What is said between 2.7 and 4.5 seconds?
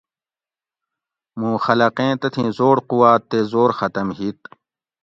قوات تے زور ختم ہیت